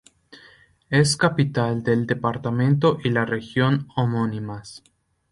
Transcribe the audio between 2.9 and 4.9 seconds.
y la región homónimas.